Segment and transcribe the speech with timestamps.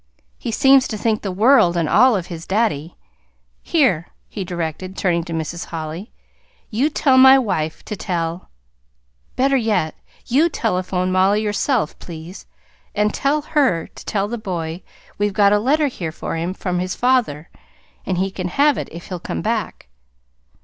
[0.39, 2.95] He seems to think the world and all of his daddy.
[3.61, 5.65] Here," he directed, turning to Mrs.
[5.65, 6.11] Holly,
[6.71, 8.49] "you tell my wife to tell
[9.35, 9.93] better yet,
[10.25, 12.47] you telephone Mollie yourself, please,
[12.95, 14.81] and tell her to tell the boy
[15.19, 17.51] we've got a letter here for him from his father,
[18.03, 19.87] and he can have it if he'll come back.".